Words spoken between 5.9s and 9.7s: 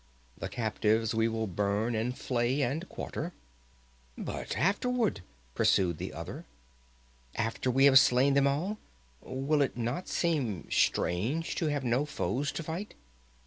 the other. "After we have slain them all? Will